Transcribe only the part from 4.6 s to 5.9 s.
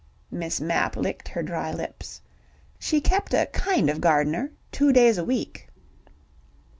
two days a week.